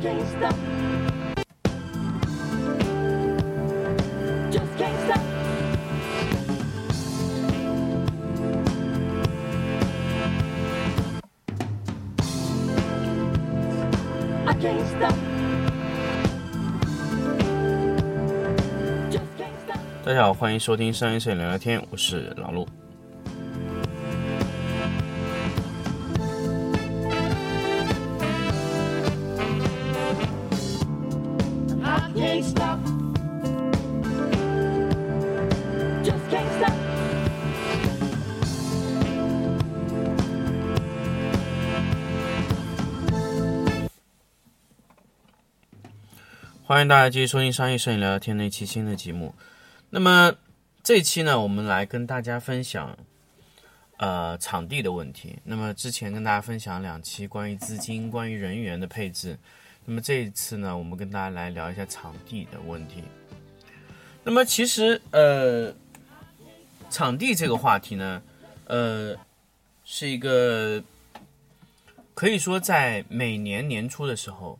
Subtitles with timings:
[0.00, 0.54] can't stop.
[4.50, 5.20] Just can't stop.
[14.46, 15.14] I can't stop.
[19.10, 19.80] Just can't stop.
[20.02, 22.66] 大家好，欢迎收听商业摄影聊聊天，我是老陆。
[46.70, 49.34] 欢迎大家继续收听商业摄影聊聊天的一期新的节目。
[49.88, 50.32] 那么
[50.84, 52.96] 这期呢，我们来跟大家分享
[53.96, 55.36] 呃场地的问题。
[55.42, 59.36] 那么之前跟大家分享两期关于资金、关于人员的配置。
[59.84, 63.02] 那么这一次呢，我们跟大家来聊一下场地的问题。
[64.22, 65.74] 那么其实呃，
[66.88, 68.22] 场地这个话题呢，
[68.66, 69.16] 呃，
[69.84, 70.80] 是一个
[72.14, 74.56] 可以说在每年年初的时候。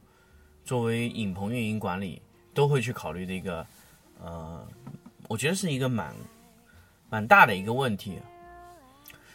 [0.70, 2.22] 作为影棚运营管理
[2.54, 3.66] 都会去考虑的一个，
[4.22, 4.64] 呃，
[5.26, 6.14] 我觉得是一个蛮
[7.08, 8.16] 蛮大的一个问题。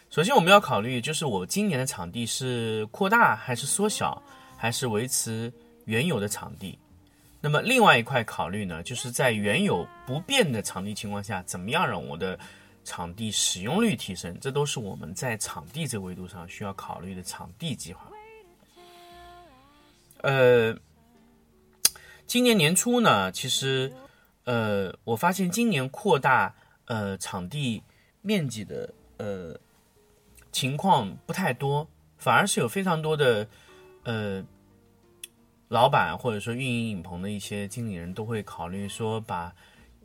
[0.09, 4.23] 首先我们要考虑，就是我今年的场地是扩大还是缩小，
[4.55, 5.51] 还是维持
[5.83, 6.79] 原有的场地。
[7.41, 12.39] 那么另外一块考虑呢，就是在原有不变的场地情况下，怎么样让我的
[12.85, 14.39] 场地使用率提升？
[14.39, 18.09] 这都是我们在场地这个维度上需要考虑的场地计划。
[20.21, 20.73] 呃。
[22.27, 23.93] 今年年初呢，其实，
[24.45, 26.53] 呃，我发现今年扩大
[26.85, 27.81] 呃场地
[28.21, 29.55] 面积的呃
[30.51, 31.87] 情况不太多，
[32.17, 33.47] 反而是有非常多的
[34.03, 34.43] 呃
[35.67, 39.53] 老板或者说运营影棚的一些经理人都会考虑说把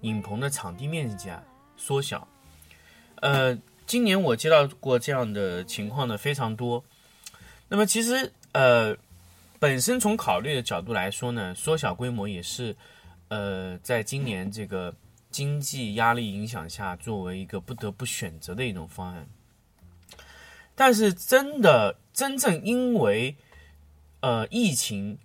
[0.02, 1.42] 影棚的场地面积啊
[1.76, 2.28] 缩小。
[3.16, 6.84] 呃，今年我接到过这样的情况呢非常多。
[7.69, 8.97] 那么其实呃。
[9.60, 12.75] 本身从考虑的角度来说呢，缩小规模也是，
[13.28, 14.93] 呃，在今年这个
[15.31, 19.28] 经济压力影响下，作为一个不得不选择的一种方案。
[20.75, 23.37] 但是，真的真正因为
[24.20, 25.19] 呃疫情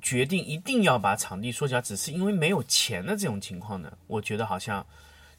[0.00, 4.86] 决定一定要把场地缩小，只是因为没有钱的这种情况呢，我觉得好像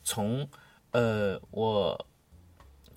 [0.03, 0.45] 从
[0.91, 2.05] 呃我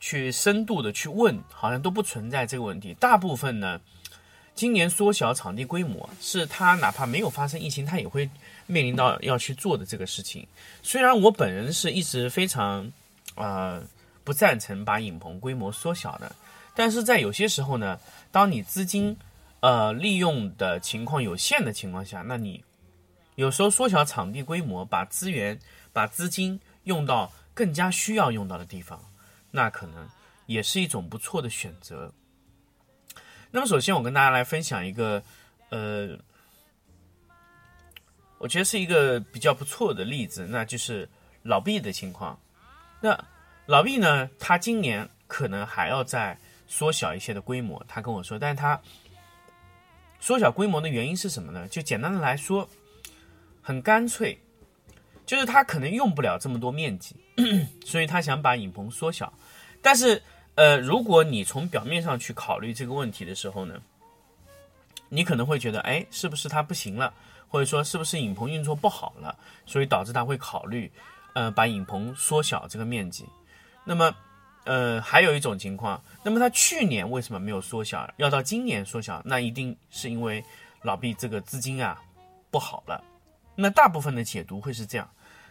[0.01, 2.93] 去深度的去问，好像都不存在这个问题。
[2.95, 3.81] 大部分呢。
[4.57, 8.29] 今年缩小场地规模，是他哪怕没有发生疫情，他也会
[8.67, 10.49] 面临到要去做的这个事情。
[10.83, 12.91] 虽然我本人是一直非常，
[13.35, 13.83] 呃，
[14.25, 16.35] 不赞成把影棚规模缩小的，
[16.75, 18.01] 但是在有些时候呢，
[18.33, 19.15] 当你资金，
[19.61, 22.65] 呃，利用的情况有限的情况下，那你
[23.35, 25.61] 有时候缩小场地规模，把资源、
[25.93, 28.99] 把资金用到更加需要用到的地方，
[29.51, 30.09] 那可能
[30.47, 32.11] 也是一种不错的选择。
[33.57, 35.23] 那么，首先我跟大家来分享一个，
[35.71, 36.11] 呃，
[38.37, 41.09] 我觉得是一个比较不错的例子，那就是
[41.43, 42.39] 老毕的情况。
[43.01, 43.19] 那
[43.65, 48.79] 老毕呢，他今年可能还要再缩小一些的规模，他跟我说，但是他
[50.21, 51.67] 缩小规模的原因是什么呢？
[51.69, 52.69] 就简单的来说，
[53.63, 54.37] 很干脆，
[55.25, 57.17] 就是他可能用不了这么多面积，
[57.87, 59.33] 所以他想把影棚缩小，
[59.81, 60.23] 但是。
[60.57, 63.81] 呃，如果你从表面上去考虑这个问题的时候呢，
[65.11, 67.13] 你可能会觉得，哎，是不是它不行了，
[67.47, 69.37] 或者说是不是影棚运作不好了，
[69.67, 70.91] 所以导致他会考虑，
[71.35, 73.27] 呃，把影棚缩小这个面积。
[73.85, 74.15] 那么，
[74.65, 79.21] 呃，还有一种情况，那么他去年为什么没有缩小，要到今年缩小？
[79.25, 80.43] 那一定是因为
[80.83, 82.03] 老毕这个资金啊
[82.51, 83.05] 不好了。
[83.55, 85.09] 那大部分的解读会是这样，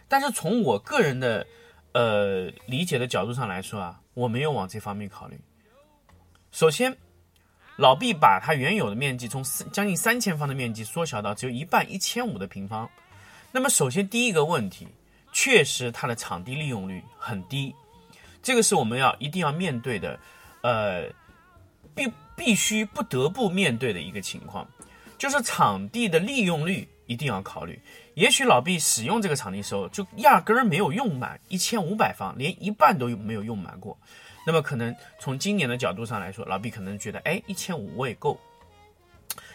[0.08, 1.46] 但是从我个人的。
[1.92, 5.38] 呃，理解的角度上来说啊，我没有往这方面考虑。
[6.50, 6.96] 首先，
[7.76, 12.88] 老毕把他原有的面积从将近三千方的面积缩小到只有一半一千五的平方。
[13.52, 14.88] 那么，首先第一个问题，
[15.32, 17.74] 确实它的场地利用率很低，
[18.42, 20.18] 这个是我们要一定要面对的，
[20.62, 21.10] 呃，
[21.94, 24.66] 必必须不得不面对的一个情况，
[25.18, 27.78] 就是场地的利用率一定要考虑。
[28.16, 33.96] 也许老毕使用这个场地的时候，就压根儿没有用满一千五百方，连一半都没有用满过。
[34.46, 38.40] 那么可能从今年的角度上来说，老毕可能觉得，哎，一千五我也够。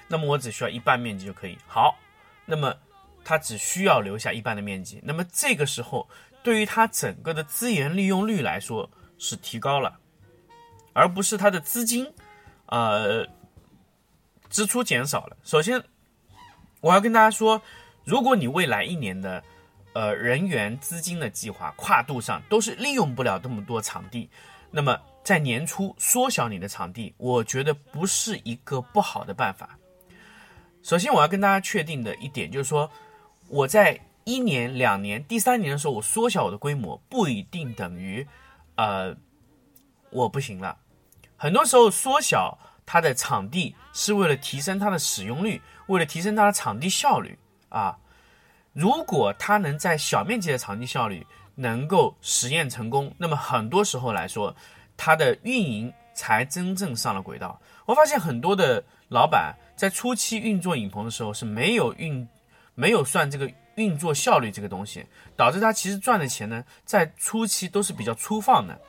[0.07, 1.57] 那么我只需要一半面积就可以。
[1.65, 1.97] 好，
[2.45, 2.71] 那么
[3.25, 5.01] 他只需要留下一半的面积。
[5.03, 6.07] 那么这个时候，
[6.43, 8.87] 对于他整个的资源利用率来说
[9.17, 9.97] 是提高了，
[10.93, 12.13] 而不是他的资金，
[12.67, 13.27] 呃，
[14.51, 15.35] 支出减少了。
[15.41, 15.83] 首先。
[16.81, 17.61] 我要跟大家说，
[18.03, 19.43] 如果你未来一年的
[19.93, 24.29] 呃人员资金的计划跨度上都是利用不了这么多场地，
[24.71, 29.77] 那么在年初缩小你的场地，我觉得不是一个不好的办法。
[30.81, 32.89] 首先，我要跟大家确定的一点就是说，
[33.47, 38.25] 我在一年、两年、第三年的时候，我缩小我的规模，不一定等于
[38.75, 39.15] 呃
[40.09, 40.75] 我不行了。
[41.37, 47.37] 很多时候，缩小它的场地是为了提升它的使用率，为了提升它的场地效率
[47.71, 47.97] 啊。
[48.73, 51.25] 如果它能在小面积的场地效率
[51.55, 54.55] 能够实验成功，那么很多时候来说，
[54.95, 57.59] 它的运营才真正上了轨道。
[57.85, 62.25] 我发现很多的老板在初期运作影棚的时候是没有运，
[62.75, 68.79] 没有算这个运作效率这个东西，导致他其实赚的钱呢，在初期都是比较粗放的，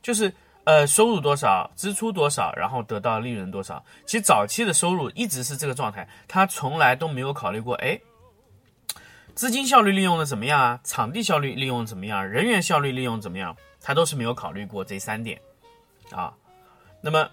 [0.00, 0.32] 就是
[0.64, 3.84] 呃收入多少，支出多少，然后得到利润多少。
[4.06, 7.98] 其实早期的收入一直是这个状态，他从来都没有考虑过，哎，
[9.38, 10.80] 资金效率利用的怎么样啊？
[10.82, 12.28] 场地效率利用怎么样？
[12.28, 13.56] 人员效率利用怎么样？
[13.80, 15.40] 他都是没有考虑过这三点
[16.10, 16.34] 啊。
[17.00, 17.30] 那么，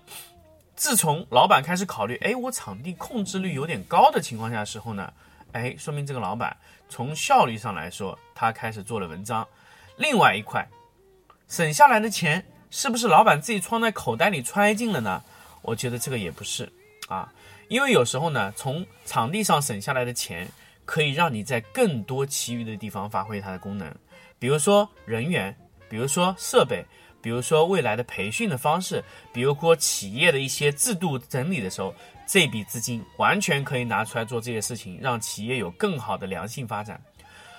[0.75, 5.11] 自从老板开始考虑，哎，我场地控制率有点高的情况下的时候呢，
[5.53, 6.55] 哎，说明这个老板
[6.87, 9.47] 从效率上来说，他开始做了文章。
[9.97, 10.69] 另外一块，
[11.47, 15.23] 省下来的钱是不是老板自己装在口袋里揣进了呢？
[15.63, 16.71] 我觉得这个也不是
[17.07, 17.33] 啊，
[17.67, 20.47] 因为有时候呢，从场地上省下来的钱，
[20.85, 23.93] 可以让你在更多其余的地方发挥它的功能，
[24.39, 25.55] 比如说人员，
[25.89, 26.85] 比如说设备。
[27.21, 29.03] 比如说未来的培训的方式，
[29.33, 31.91] 比如说企业的一些制度整理的时候，
[32.27, 37.01] 这笔资金完全可以拿出来做这些事情，让企业有更好的良性发展。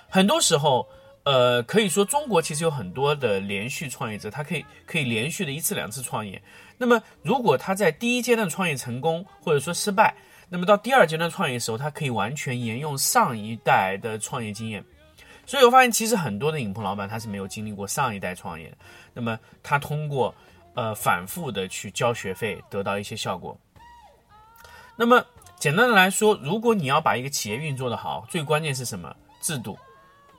[0.09, 0.89] 很多时候，
[1.25, 6.41] 呃，可以说中国其实有很多的连续创业者，他可以可以连续的一次两次创业。
[6.79, 10.15] 那么，如果他在第一阶段创业成功，或者说失败，
[10.49, 14.85] 那么到第二阶段创业的时候，他可以完全沿用上一代的创业经验。
[15.45, 18.77] 所以我发现，其实很多的影棚老板他是没有经历过上一代创业的。
[19.15, 20.35] 那么他通过
[20.75, 23.59] 呃反复的去交学费，得到一些效果。
[24.97, 25.25] 那么
[25.59, 29.15] 简单的来说，如果你要把一个企业运作的好，最关键是什么？
[29.41, 29.79] 制度、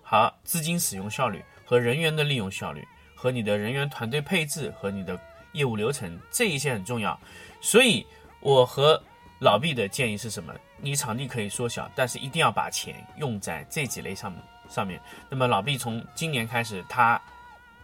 [0.02, 5.18] 好资金使用效率和人员的利用效率，和你的人员团队配置和你的
[5.54, 7.18] 业务流程这一些很重要。
[7.62, 8.06] 所以
[8.42, 9.02] 我和
[9.40, 10.54] 老毕的建议是什么？
[10.80, 14.42] 你场地可以缩小，但是一定要把钱用在这几类上面。
[14.70, 15.00] 上面，
[15.30, 17.22] 那么老毕从今年开始，他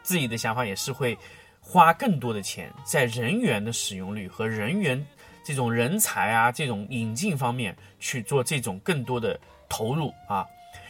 [0.02, 1.18] 自己的想法也是会
[1.62, 5.02] 花更多的钱在人员的使用率和人员
[5.46, 9.40] 这种人才啊这种引进方面去做这种更多的
[9.70, 10.46] 投入啊，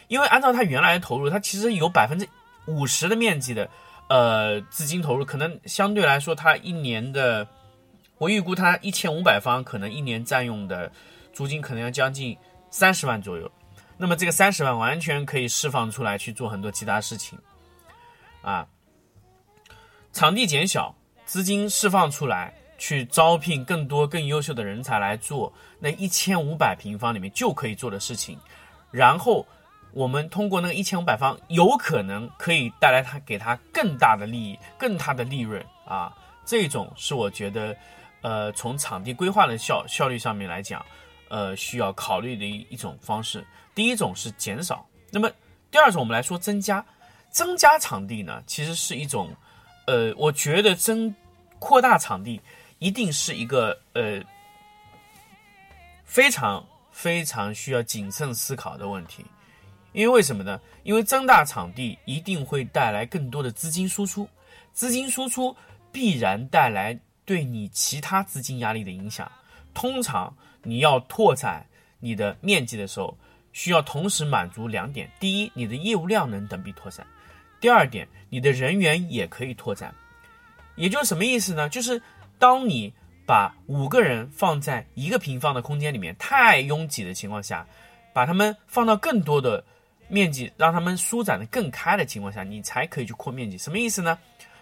[0.07, 2.27] 因为按照他原来的投入，他其实有百分之
[2.65, 3.69] 五十的面积的
[4.09, 7.47] 呃资金投入，可能相对来说他一年的，
[8.23, 10.89] 我预估他一千五百方可能一年占用的
[11.33, 12.37] 租金可能要将近
[12.71, 13.51] 三十万左右。
[13.97, 17.37] 那么这个三十万完全可以释放出来去做很多其他事情，
[18.41, 18.65] 啊，
[20.13, 28.39] 场地减小，资金释放出来去招聘更多更优秀的人才来做那一千五百平方里面就可以做的事情，
[28.89, 29.45] 然后
[29.91, 35.61] 我们通过那个一千五百方，有可能可以带来他给他更大的利益、更大的利润。
[35.85, 36.15] 啊，
[36.45, 37.75] 这种是我觉得，
[38.23, 40.83] 呃，从场地规划的效效率上面来讲。
[41.29, 43.43] 呃，需要考虑的一一种方式，
[43.73, 45.27] 第一种是减少，那么
[45.71, 46.85] 第二种我们来说增加，
[47.31, 49.35] 增加场地呢，其实是一种，
[49.87, 51.15] 呃，我觉得增
[51.57, 52.39] 扩大场地
[52.77, 54.21] 一定是一个呃
[56.05, 59.25] 非常非常需要谨慎思考的问题，
[59.91, 60.61] 因为为什么呢？
[60.83, 64.29] 因为增大场地一定会带来更多的资金输出，
[64.71, 65.55] 资金输出
[65.91, 69.31] 必然带来对你其他资金压力的影响，
[69.73, 70.33] 通常。
[70.65, 71.65] 你要拓展
[71.99, 73.17] 你的面积的时候，
[73.51, 77.05] 需要同时满足两点：第一，你的业务量能等比拓展；
[77.59, 79.93] 第二点，你的人员也可以拓展。
[80.77, 81.67] 也就是什么意思呢？
[81.67, 82.01] 就是
[82.39, 82.93] 当你
[83.25, 87.67] 把五个人放在一个平方的空间里面太拥挤的情况下，
[88.13, 89.61] 把他们放到更多的
[90.07, 93.57] 面积，让他们舒展的更开的情况下，你才可以去扩面积。
[93.57, 94.17] 什么意思呢？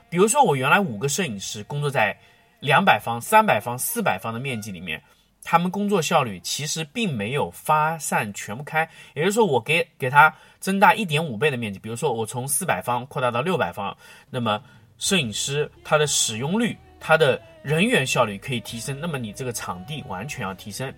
[0.10, 2.18] 比如说，我原来五个摄影师工作在
[2.62, 5.04] 两百方、三百方、四百方的面积里面。
[5.44, 13.98] 他们工作效率其实并没有发散全部开，也就是说，我给给他增大一点五倍的面积，比如说我从四百方扩大到六百方，
[14.30, 14.62] 那么
[15.00, 20.94] 摄影师他的使用率、他的人员效率可以提升，那么你这个场地完全要提升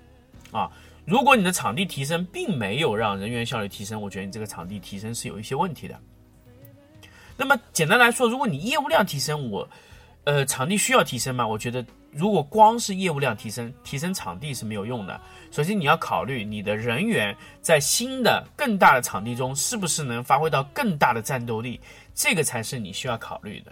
[0.52, 0.70] 啊！
[1.06, 5.98] 如果你的场地提升并没有让人员效率提升，我觉得你这个场地提升是有一些问题的。
[7.38, 9.66] 那么简单来说，如果你业务量提升，我
[10.26, 11.46] 呃场地需要提升吗？
[11.46, 15.20] 我觉得如果光是业务量提升，提升场地是没有用的。
[15.52, 21.80] 首先你要考虑你的人员在新的更大的场地中是不是能发挥到更大的战斗力，
[22.16, 23.72] 这个才是你需要考虑的。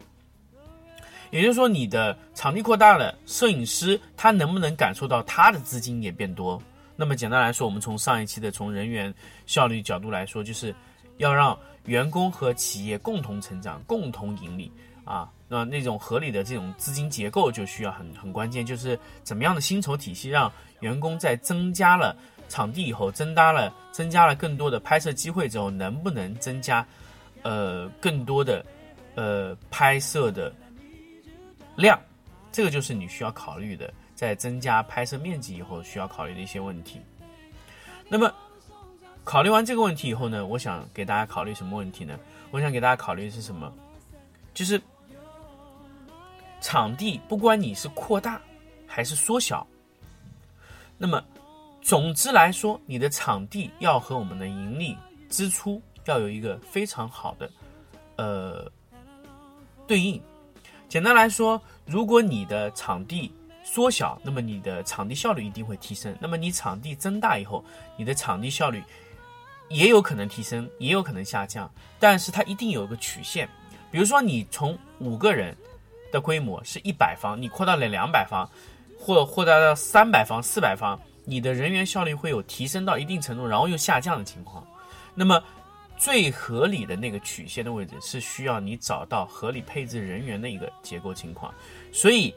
[1.29, 6.61] 也就是说，你的场地扩大了，摄影师他能不能感受到他的资金也变多？
[6.97, 9.13] 那么简单来说，我们从上一期的从人员
[9.45, 10.75] 效率角度来说，就是
[11.17, 14.69] 要让员工和企业共同成长、共同盈利
[15.05, 15.31] 啊。
[15.51, 22.15] 那那种合理的这种资金结构就需要很很关键，就是怎么样的薪酬体系，让员工在增加了
[22.47, 26.87] 场地以后，增加了增加了更多的拍摄机会之后，能不能增加
[27.41, 28.65] 呃更多的
[29.15, 30.53] 呃拍摄的。
[31.75, 31.99] 量，
[32.51, 37.01] 这个就是你需要考虑的，在增加拍摄面积以后需要考虑的一些问题。
[38.07, 38.31] 那么，
[39.23, 42.17] 考虑完这个问题以后呢，我想给大家考虑什么问题呢？
[42.51, 43.73] 我想给大家考虑的是什么？
[44.53, 44.79] 就是
[46.61, 48.39] 场地，不管你是扩大
[48.87, 49.65] 还是缩小，
[50.97, 51.21] 那么
[51.81, 54.95] 总之来说，你的场地要和我们的盈利
[55.27, 57.51] 支出要有一个非常好的
[58.17, 58.71] 呃
[59.87, 60.21] 对应。
[60.87, 66.15] 简单来说，如果你的场地缩小，那么你的场地效率一定会提升。
[66.19, 67.63] 那么你场地增大以后，
[67.97, 68.83] 你的场地效率
[69.69, 71.71] 也有可能提升，也有可能下降。
[71.97, 73.49] 但是它一定有一个曲线。
[73.89, 75.55] 比如说，你从五个人
[76.11, 78.49] 的规模是一百方，你扩大了两百方，
[78.99, 84.65] 或扩大到三百方、四百方，你的人员效率会有提升到一定程度，然后又下降的情况。
[85.15, 85.41] 那么
[85.97, 91.53] 最合理的那个曲线的位置是需要你找到合理配置人员的一个结构情况，
[91.91, 92.33] 所以，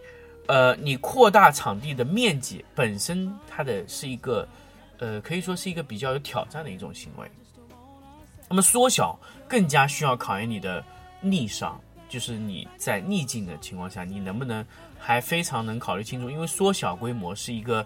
[0.49, 4.47] 呃，你扩大场地的面积本身它的是一个，
[4.99, 7.27] 呃，可以说是一个比较有挑战的一种行为。
[8.51, 10.85] 那么缩小更加需要考验你的
[11.23, 11.81] 逆商，
[12.15, 14.65] 就是你在逆境的情况下，你能不能
[14.99, 17.85] 还非常能考虑清楚，因为缩小规模是一个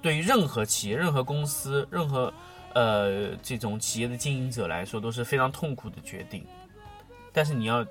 [0.00, 2.32] 对于任何企业、任何公司、任何。
[2.74, 6.42] 呃，这种企业的经营者来说都是非常痛苦的决定，
[7.30, 7.84] 但是你要，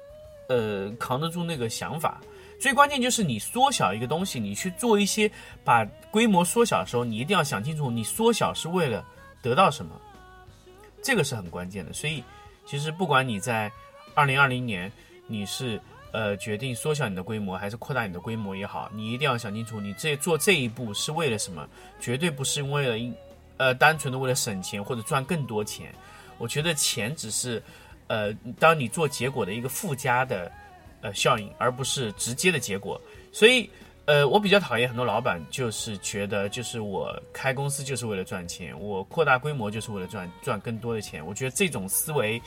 [0.49, 2.19] 呃，扛得住那个想法。
[2.59, 5.31] 最关键就是你缩小一个东西，你去做一些
[5.63, 9.05] 把规模缩小的时候，你一定要想清楚，你缩小是为了
[9.39, 9.91] 得到什么，
[11.03, 11.93] 这个是很关键的。
[11.93, 12.23] 所以，
[12.65, 13.71] 其实不管你在
[14.15, 14.91] 二零二零年
[15.31, 15.79] 你是
[16.11, 21.67] 呃决定缩小你的规模还是扩大你的规模也好，你一定要想清楚，你这做这一步是为了什么，
[21.99, 23.15] 绝对不是为了。
[23.57, 25.93] 呃，单纯的为了省钱或者赚更多钱，
[26.39, 27.61] 我觉得钱只是，
[28.07, 30.51] 呃，当你做结果的一个附加的，
[31.01, 32.99] 呃，效应，而不是直接的结果。
[33.31, 33.69] 所以，
[34.05, 41.23] 呃，我比较讨厌很多老板，就是觉得，就是我开公司就是为了赚钱，我扩大规模就是为了赚赚更多的钱。
[41.23, 42.41] 我觉得这种思维，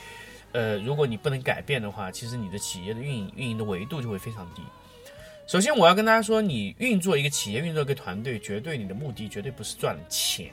[0.54, 4.62] 呃，如果你不能改变的话，其实你的企业的运营运营的维度就会非常低。
[5.46, 10.46] 首先，我要跟大家说，你运作一个企业，运作一个团队，绝对你的目的绝对不是赚钱。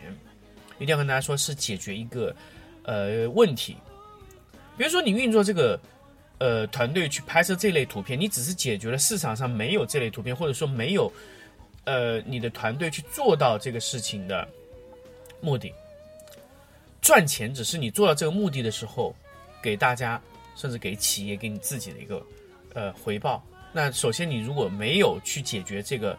[0.79, 2.35] 一定要跟大家说，是解决一个
[2.83, 3.77] 呃问题。
[4.75, 5.79] 比如说，你运作这个
[6.39, 11.13] 呃团队去拍摄这类图片，你只是解决了市场上没有这类图片，或者说没有
[11.83, 14.45] 呃你的团队去做到这个事情的
[15.39, 15.71] 目的。
[16.99, 19.15] 赚钱只是你做到这个目的的时候，
[19.61, 20.21] 给大家
[20.55, 22.25] 甚至给企业给你自己的一个
[22.73, 23.43] 呃回报。
[23.71, 26.17] 那首先，你如果没有去解决这个。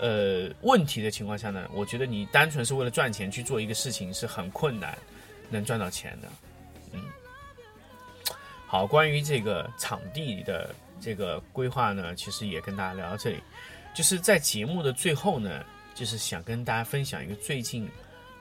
[0.00, 4.96] 呃，问题的情况下呢，我觉得你单纯是为了赚钱去做一个事情是很困难，
[5.50, 6.28] 能赚到钱的。
[6.92, 7.02] 嗯，
[8.64, 13.40] 好，关于这个场地的这个规划呢，其实也跟大家聊到这里。
[13.92, 15.64] 就是在节目的最后呢，
[15.96, 17.90] 就是想跟大家分享一个最近，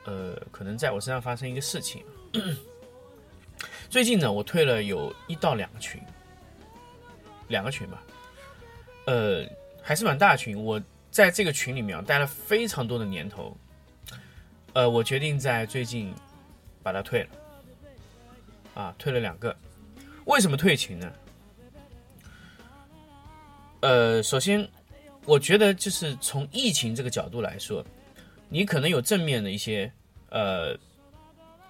[0.06, 2.04] 呃，可能在我身上发生一个事情。
[3.90, 6.02] 最近呢，我退了有一到两个群，
[7.48, 8.04] 两个群吧，
[9.06, 9.46] 呃，
[9.82, 10.82] 还是蛮大群，我。
[11.10, 13.58] 在这个群里面待了非常多的年头，
[14.74, 16.14] 呃，我决定在最近
[16.84, 17.30] 把它退了，
[18.76, 19.56] 啊，退了两个。
[20.26, 21.12] 为什么退群呢？
[23.80, 24.70] 呃，首先，
[25.26, 27.84] 我觉得就是从疫情这个角度来说，
[28.48, 29.92] 你可能有正面的一些
[30.30, 30.78] 呃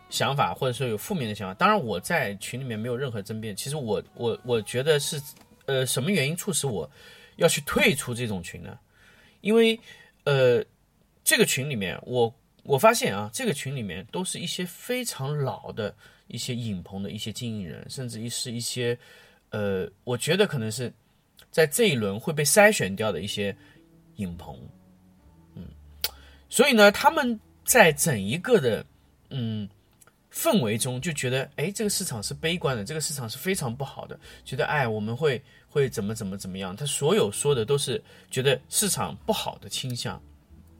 [0.09, 1.53] 想法，或者说有负面的想法。
[1.53, 3.55] 当然，我在群里面没有任何争辩。
[3.55, 5.21] 其实我我我觉得是
[5.65, 6.89] 呃什么原因促使我
[7.35, 8.77] 要去退出这种群呢？
[9.41, 9.79] 因为，
[10.23, 10.63] 呃，
[11.23, 12.33] 这个群里面，我
[12.63, 15.95] 我发现啊，这个群里面都是一些非常老的
[16.27, 18.97] 一些影棚的一些经营人，甚至于是一些，
[19.51, 20.91] 呃，我觉得可能是
[21.51, 23.55] 在这一轮会被筛选掉的一些
[24.15, 24.59] 影棚，
[25.55, 25.65] 嗯，
[26.49, 28.83] 所以呢，他们在整一个的，
[29.29, 29.69] 嗯，
[30.37, 36.75] 氛围中就觉得，哎，这个市场是悲观的，这个市场是非常不好的，觉得，哎，我们会会怎么怎么怎么样？
[36.75, 40.21] 他所有说的都是觉得市场不好的倾向，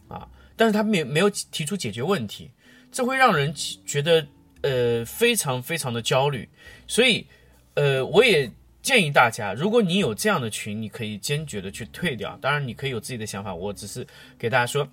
[0.08, 2.52] 啊，但是他没没有提出解决问题，
[2.92, 3.52] 这会让人
[3.84, 4.28] 觉得，
[4.62, 6.48] 呃，非常非常的焦虑。
[6.86, 7.26] 所以，
[7.74, 8.50] 呃，我也
[8.84, 12.38] 建议大家，如果你有这样的群，你可以坚决的去退掉。
[12.40, 14.06] 当然，你可以有自己的想法，我只是
[14.38, 14.88] 给大家说。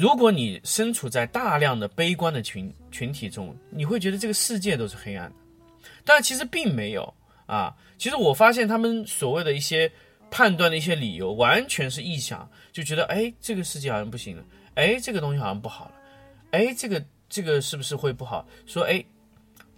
[0.00, 5.36] 如果你身处在大量的悲观的群群体中，你会觉得这个世界都是黑暗的，
[6.06, 7.12] 但其实并没有
[7.44, 7.76] 啊。
[7.98, 9.92] 其实我发现他们所谓的一些
[10.30, 14.42] 判断的一些理由，完全是臆想，就觉得哎，这个世界好像不行了，
[14.74, 15.92] 哎，这个东西好像不好了，
[16.52, 18.48] 哎，这个这个是不是会不好？
[18.64, 19.04] 说哎，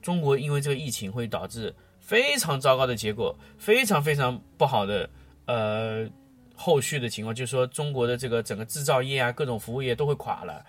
[0.01, 5.11] 中国因为这个疫情会导致非常糟糕的结果，非常非常不好的
[5.47, 6.09] 呃。
[6.55, 10.65] 后续的情况就是说，中国的这个整个制造业啊，各种服务业都会垮了，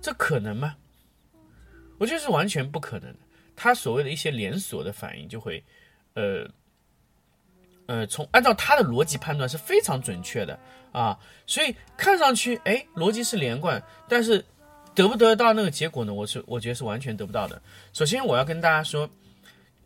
[0.00, 0.74] 这可能吗？
[1.98, 3.18] 我觉得是完全不可能的。
[3.56, 5.62] 他所谓的一些连锁的反应就会，
[6.14, 6.44] 呃，
[7.86, 10.58] 呃，从按照他的逻辑判断是非常准确的
[10.92, 14.44] 啊，所以看上去哎，逻辑是连贯，但是
[14.94, 16.12] 得不得到那个结果呢？
[16.12, 17.62] 我是我觉得是完全得不到的。
[17.92, 19.08] 首先，我要跟大家说，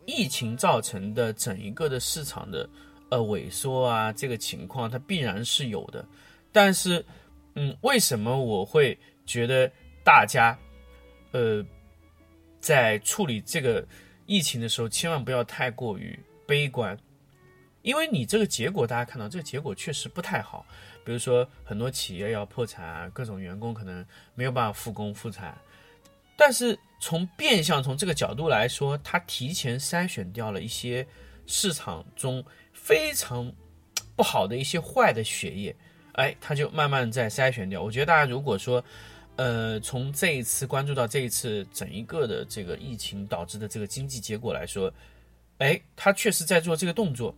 [0.07, 2.69] 疫情造成的整一个的市场的。
[3.11, 6.07] 呃，萎缩啊，这个情况它必然是有的，
[6.53, 7.03] 但是，
[7.55, 9.71] 嗯，为什么我会觉得
[10.05, 10.55] 大家，
[11.33, 11.65] 呃，
[12.61, 13.83] 在处理这个
[14.27, 16.95] 疫情的时候，千万不要太过于悲观，
[17.81, 20.67] 因为你这个结果大家看到，这个结果确实不太好，
[21.03, 25.57] 比如说很多企业要破产啊，各种员工可能没有办法复工复产，
[26.37, 31.07] 但是从变相从这个角度来说，它提前筛选掉了一些
[31.47, 32.45] 市场中。
[32.89, 33.53] 非常
[34.17, 35.77] 不好的一些坏的血液，
[36.13, 37.83] 哎，他就慢慢在筛选掉。
[37.83, 38.83] 我觉得大家如果说，
[39.37, 44.91] 呃，从这一次关注到这一次整一个的这个疫情导致的这个经济结果来说，
[45.59, 47.37] 哎，他确实在做这个动作。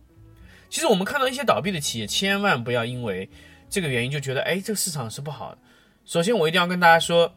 [0.69, 3.29] 其实我们看到一些倒闭的企业，千万不要因为
[3.69, 5.57] 这个原因就觉得，哎，这个市场是不好的。
[6.05, 7.29] 首先，我一定要跟大家说，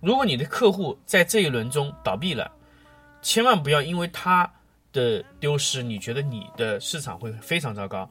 [0.00, 2.50] 如果你的客户在这一轮中倒闭了，
[3.20, 4.50] 千万不要因为他。
[4.96, 8.10] 的丢失，你觉得你的市场会非常糟糕，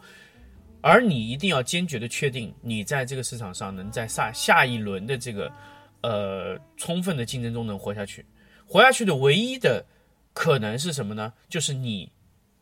[0.82, 5.52] 而你一定要坚决的确定，你在这个市场上能在下下一轮的这个
[6.02, 8.24] 呃充分的竞争中能活下去。
[8.68, 9.84] 活下去的唯一的
[10.34, 11.34] 可能是什么呢？
[11.50, 12.12] 就是你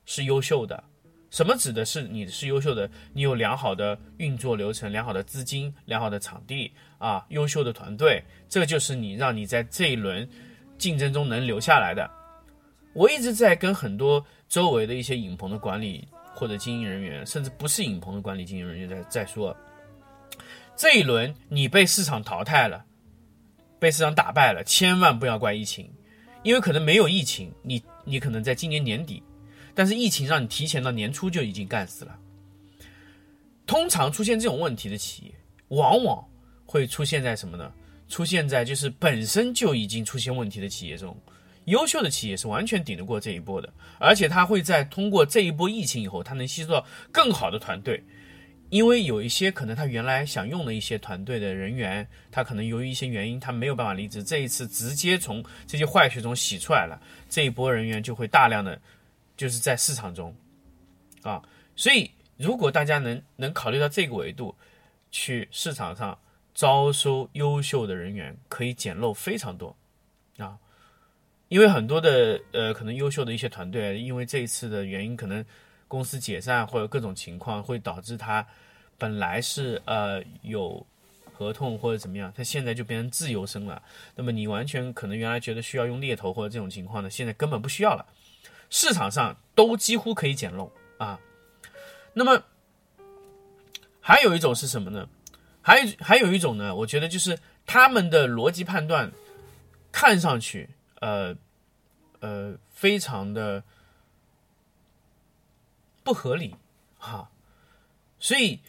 [0.06, 0.82] 是优秀的。
[1.30, 2.90] 什么指的是你是优秀的？
[3.12, 10.30] 你有良好的运作流程、良好的资金、良好的场地啊，优秀的团队，这就是你让你在这一轮
[10.78, 12.10] 竞争中能留下来的。
[12.94, 19.56] 我一直在跟很多周围的一些影棚的管理或者经营人员，甚至不是影棚的管理经营人员在在说，
[20.76, 22.86] 这一轮你被市场淘汰了，
[23.80, 25.92] 被市场打败了，千万不要怪疫情，
[26.44, 29.24] 因为可能没有疫情，你你可能在今年年底，
[29.74, 32.20] 但是疫情让你提前到年初就已经干死了。
[33.66, 35.32] 通常出现这种问题的企业，
[35.70, 36.24] 往往
[36.66, 37.72] 会出现在什么呢？
[38.10, 41.18] 出现在就是本身就已经出现问题的企业中。
[41.66, 48.04] 优秀的企业是完全顶得过这一波的，而且它会在通过这一波疫情以后，它能吸收到更好的团队，
[48.70, 57.00] 因为有一些可能他原来想用的一些团队的人员，他可能由于一些原因他没有办法离职，这一次直接从这些坏血中洗出来了，
[57.30, 58.82] 这一波人员就会大量的
[59.38, 60.36] 就是在市场中，
[61.22, 61.42] 啊，
[61.76, 64.56] 所以如果大家能能考虑到这个维度，
[65.12, 66.18] 去市场上
[66.54, 69.76] 招收优秀的人员，可以捡漏非常多，
[70.38, 70.58] 啊。
[71.54, 75.46] 因为很多的呃，可能优秀的一些团队，因为这一次的原因，可能
[75.88, 78.44] 公司解散或者各种情况，会导致他
[78.98, 80.84] 本来是呃有
[81.32, 83.80] 合同或者怎么样，他现在就变成自由身了。
[84.16, 88.04] 那么你完全可能原来觉得需要用猎头或者这种情况呢，现在根本不需要了，
[88.72, 91.20] 市场上都几乎可以捡漏啊。
[92.16, 92.42] 那么
[94.02, 95.08] 还有一种是什么呢？
[95.62, 97.38] 还有还有一种呢，我觉得就是
[97.68, 99.12] 他们的逻辑判断
[99.92, 100.68] 看上去。
[101.00, 101.36] 呃，
[102.24, 103.62] 呃，非常的
[106.06, 106.56] 不合理
[106.98, 107.30] 哈，
[108.18, 108.62] 所以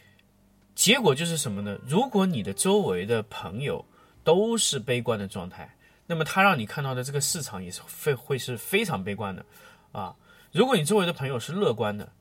[0.75, 1.79] 结果就是什么呢？
[1.87, 3.85] 如果你的周围的朋友
[4.25, 5.73] 都是悲观的状态，
[6.05, 9.45] 那么他让你看到的这个市场也是会会是非常悲观的
[9.93, 10.13] 啊。
[10.51, 12.11] 如果你周围的朋友是乐观的，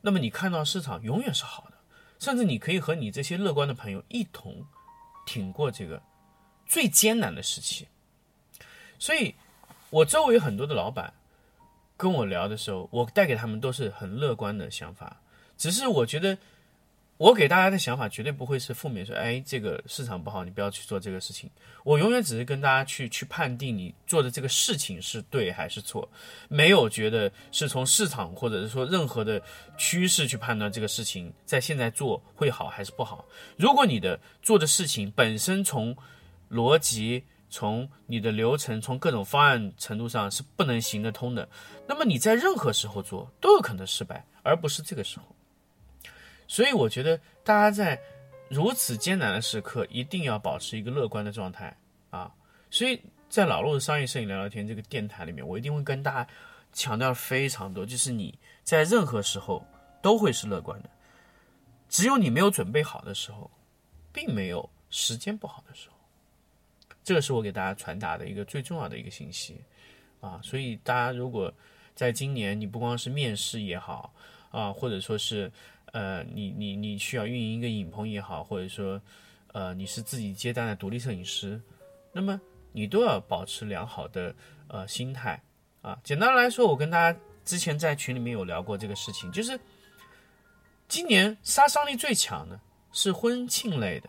[0.00, 1.74] 那么你看到市场永远是好的，
[2.18, 4.64] 甚至你可以和你这些乐观的朋友一同
[5.26, 6.02] 挺过这个
[6.64, 7.86] 最艰难的时期，
[8.98, 9.34] 所以。
[9.90, 11.12] 我周围很多的老板
[11.96, 15.20] 跟我聊的时候，我带给他们都是很乐观的想法。
[15.58, 16.38] 只是我觉得，
[17.18, 21.50] 我给大家的想法绝对不会是负面，说哎这个市场不好，你不要去做这个事情。
[21.84, 26.08] 我永远只是跟大家去去判定你做的这个事情是对还是错，
[26.48, 29.42] 没有觉得是从市场或者是说任何的
[29.76, 33.24] 趋势去判断这个事情在现在做会好还是不好。
[33.56, 35.94] 如果你的做的事情本身从
[36.50, 41.46] 逻辑、从你的流程、从各种方案程度上是不能行得通的，
[41.86, 45.26] 那么你在任何时候做都有可能失败，而不是这个时候。
[46.46, 48.00] 所以我觉得大家在
[48.48, 51.76] 如此艰难的时刻，一定要保持一个乐观的状态
[52.10, 52.32] 啊！
[52.70, 56.30] 所以在老陆的商业摄影聊聊天这个电台里面，我一定会跟大家
[56.72, 59.64] 强调非常多，就是你在任何时候
[60.02, 60.90] 都会是乐观的，
[61.88, 63.50] 只有你没有准备好的时候，
[64.12, 65.99] 并没有时间不好的时候。
[67.10, 69.60] 这个是我给大家传达的一个最重要的一个信息
[70.20, 70.38] 啊！
[70.44, 71.52] 所以大家如果
[71.92, 74.14] 在今年，你不光是面试也好
[74.52, 75.50] 啊，或者说是
[75.86, 79.02] 呃，你你你需要运营一个影棚也好，或者说
[79.48, 81.60] 呃，你是自己接单的独立摄影师，
[82.12, 84.32] 那么你都要保持良好的
[84.68, 85.42] 呃心态
[85.82, 85.98] 啊。
[86.04, 89.58] 简单来说，我跟大家之前在群里面有聊过这个事情，就是
[90.86, 92.60] 今年杀伤力最强的
[92.92, 94.08] 是婚庆类的，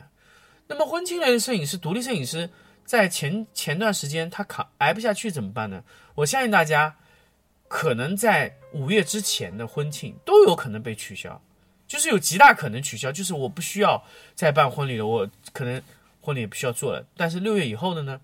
[0.68, 2.48] 那么婚庆类的摄影师、独立摄影师。
[2.86, 5.84] 在前前段时间，他扛挨不下去怎么办呢？
[6.16, 6.98] 我相信大家
[7.68, 11.42] 可能在五月之前的婚庆都有可能被取消，
[11.88, 14.04] 就是有极大可能取消，就是我不需要
[14.36, 15.82] 再办婚礼了，我可能
[16.20, 17.06] 婚礼也不需要做了。
[17.16, 18.20] 但是六月以后的呢，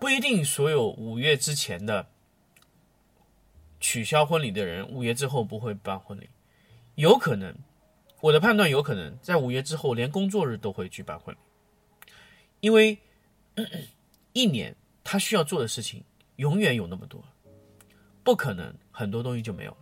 [0.00, 2.06] 不一定所有五月之前的
[3.80, 6.30] 取消婚礼的人，五月之后不会办婚礼，
[6.94, 7.54] 有可能，
[8.20, 11.38] 我的判断有可能在五月之后连工作日都会举办婚礼。
[12.64, 12.98] 因为
[14.32, 14.74] 一年
[15.04, 16.02] 他需要做的事情
[16.36, 17.22] 永远有那么多，
[18.22, 19.76] 不可能很多东西就没有了。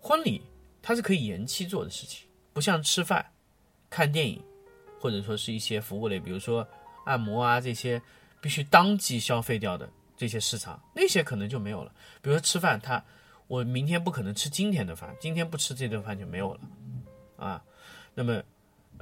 [0.00, 0.40] 婚礼
[0.80, 3.28] 它是可以延期做的事情，不像吃饭、
[3.90, 4.40] 看电影，
[5.00, 6.64] 或者说是一些服务类，比如说
[7.04, 8.00] 按摩啊这些
[8.40, 11.92] 必须当即消费掉的这些市场，那些可能就没有了。
[12.22, 13.04] 比如说吃饭，他
[13.48, 16.60] 我明天不可能吃今天的饭，今天不吃这顿饭就没有了
[17.36, 17.64] 啊。
[18.14, 18.40] 那么。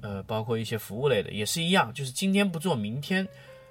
[0.02, 3.26] 呃，包括一些服务类的也是一样，就是今天不做，明天，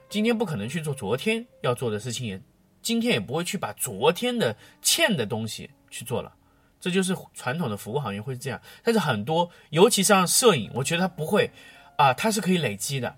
[0.09, 2.41] 今天不可能去做昨天要做的事情，也
[2.81, 6.33] 今天也不会去把昨天的欠的东西去做了，
[6.79, 8.59] 这就是传统的服务行业会是这样。
[8.81, 11.51] 但是很多，尤其像摄影，我觉得它不会
[11.97, 13.15] 啊，它是可以累积的，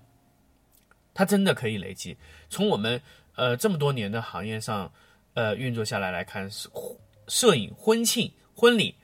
[1.14, 2.16] 它真的可以累积。
[2.50, 3.00] 从我们
[3.36, 4.92] 呃这么多年的行业上
[5.34, 6.68] 呃运作下来来看，是
[7.28, 8.96] 摄影、婚庆、婚礼。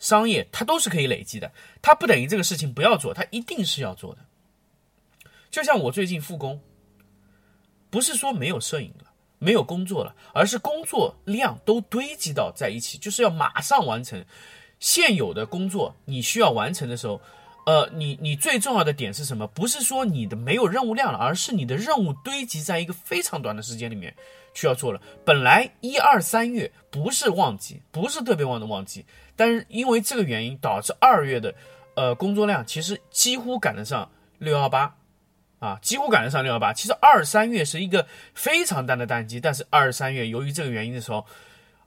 [0.00, 4.20] 商业它都是可以累积的，它不等于这个事情不要做，它一定是要做的。
[5.50, 6.60] 就像我最近复工，
[7.90, 9.04] 不是说没有摄影了，
[9.38, 14.24] 没有工作了，而是工作量都堆积到在一起，就是要马上完成
[14.78, 15.94] 现有的工作。
[16.04, 17.20] 你需要完成的时候，
[17.66, 19.46] 呃，你你最重要的点是什么？
[19.48, 24.14] 不是说你的没有任务量了，而是你的任务堆积在一个非常短的时间里面
[24.54, 25.02] 需要做了。
[25.24, 29.04] 本来一二三月不是旺季，不是特别旺的旺季。
[29.40, 31.54] 但是因为这个原因，导致二月的，
[31.94, 34.94] 呃，工作量其实几乎赶得上六幺八，
[35.60, 36.74] 啊，几乎赶得上六幺八。
[36.74, 41.24] 其实二三月是一个非常淡的淡季，但是二三月由于这个原因的时候，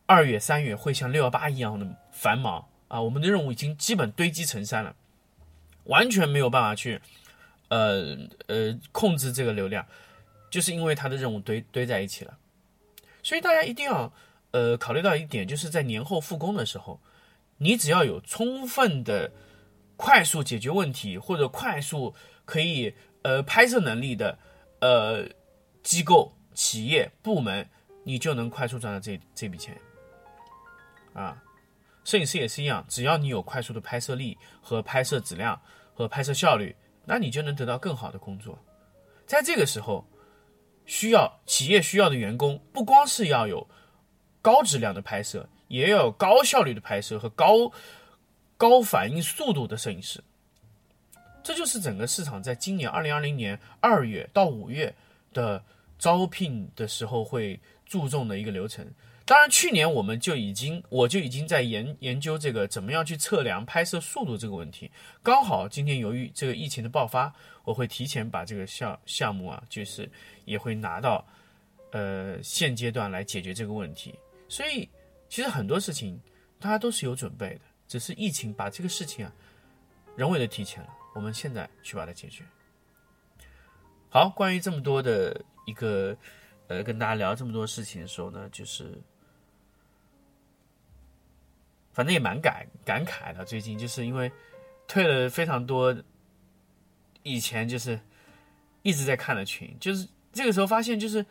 [0.08, 3.00] 二月、三月会像六幺八一样的繁忙啊。
[3.00, 4.96] 我们的任务已经基本堆积成山了，
[5.84, 7.00] 完全没有办法去，
[7.68, 9.86] 呃呃，控制这个流量，
[10.50, 12.36] 就是因为它的任务堆堆在一起了。
[13.22, 14.12] 所以大家一定要，
[14.50, 17.00] 呃，考虑到一点，就是在年后复工的时候。
[17.64, 19.32] 你只要有充分的
[19.96, 24.38] 快速解决问题或者快速可以呃拍摄能力的
[24.82, 25.26] 呃
[25.82, 27.70] 机构、企业、部门，
[28.04, 29.80] 你就能快速赚到这这笔钱。
[31.14, 31.42] 啊，
[32.04, 35.62] 摄影师也是一样，只要你有快速的拍摄力和拍摄质量
[35.94, 38.60] 和拍摄效率，那你就能得到更好的工作。
[39.26, 40.06] 在这个时候，
[40.86, 43.70] 需要企业需要的员工，不光是要有
[44.42, 45.48] 高质量的拍摄。
[45.68, 47.72] 也要有高效率的拍摄和高
[48.58, 50.24] 高反应速度的摄影师，
[51.44, 54.94] 这就是整个市场在今年二零二零年二月到五月
[55.34, 55.62] 的
[55.98, 58.86] 招聘的时候会注重的一个流程。
[59.26, 64.92] 当然，去年我们就已经我就已经在研研究这个怎么样去测量拍摄速度这个问题。
[65.24, 70.10] 刚好今天由于这个疫情的爆发，我会提前把这个项项目啊，就是
[70.46, 71.26] 也会拿到
[71.92, 74.14] 呃现阶段来解决这个问题，
[74.48, 74.88] 所以。
[75.34, 76.22] 其实很多事情，
[76.60, 79.34] 大家都是有准备的，只是疫情把这个事情啊，
[80.16, 80.90] 人为的提前了。
[81.16, 82.44] 我们现在去把它解决。
[84.12, 86.16] 好，关于这么多的一个，
[86.68, 89.02] 呃，跟大家聊这么多事情的时候呢，就是
[91.94, 93.44] 反正也蛮感感慨的。
[93.44, 94.32] 最近就是因为
[94.88, 95.98] 退了非常多，
[97.24, 98.00] 以前就是
[98.84, 101.26] 一直在看的群，就是这个时候发现，就是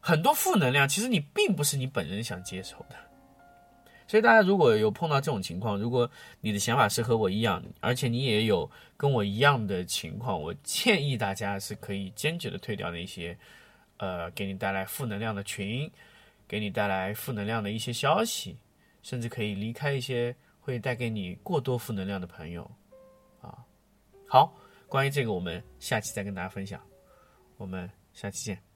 [0.00, 2.96] 很多负能量，其实你并不是你本人想接受的。
[4.12, 6.10] 所以大家如果有碰到这种情况，如果
[6.42, 13.34] 你的想法是和我一样，而且你也有跟我一样的情况，我建议大家是可以坚决的退掉那些，
[13.96, 15.90] 呃，给你带来负能量的群，
[16.46, 18.54] 给你带来负能量的一些消息，
[19.02, 22.70] 甚至可以离开一些会带给你过多负能量的朋友，
[23.40, 23.64] 啊，
[24.28, 24.54] 好，
[24.90, 26.78] 关于这个我们下期再跟大家分享，
[27.56, 28.71] 我们下期见。